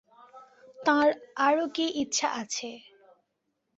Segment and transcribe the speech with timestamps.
[0.79, 1.07] তাঁর
[1.37, 2.69] আরো কী ইচ্ছা আছে।